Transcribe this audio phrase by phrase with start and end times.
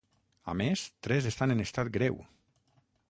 [0.53, 2.21] A més, tres estan en estat greu.